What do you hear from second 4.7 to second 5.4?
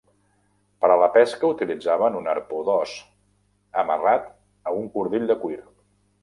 a un cordill de